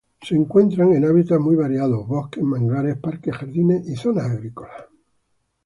Se 0.23 0.33
encuentran 0.35 0.93
en 0.93 1.05
hábitats 1.05 1.39
muy 1.39 1.55
variados, 1.55 2.07
bosques, 2.07 2.43
manglares, 2.43 2.97
parques, 2.97 3.35
jardines 3.37 3.87
y 3.87 3.95
zonas 3.95 4.31
agrícolas. 4.31 4.85